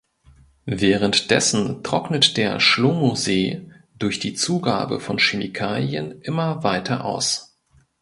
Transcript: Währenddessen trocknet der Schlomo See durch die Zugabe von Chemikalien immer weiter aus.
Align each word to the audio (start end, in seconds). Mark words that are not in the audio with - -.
Währenddessen 0.65 1.83
trocknet 1.83 2.35
der 2.35 2.59
Schlomo 2.59 3.13
See 3.13 3.69
durch 3.99 4.17
die 4.17 4.33
Zugabe 4.33 4.99
von 4.99 5.19
Chemikalien 5.19 6.21
immer 6.23 6.63
weiter 6.63 7.05
aus. 7.05 7.55